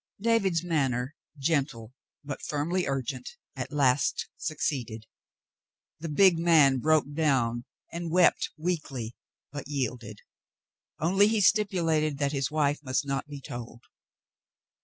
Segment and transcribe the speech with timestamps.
[0.19, 1.93] David's manner, gentle,
[2.23, 5.05] but firmly urgent, at last succeeded.
[5.99, 9.15] The big man broke down and wept weakly,
[9.51, 10.21] but yielded;
[10.97, 13.83] only he stipulated that his wife must not be told.